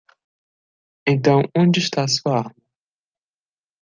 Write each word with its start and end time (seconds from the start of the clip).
Então 1.05 1.41
onde 1.55 1.79
está 1.79 2.07
sua 2.07 2.35
arma? 2.39 2.55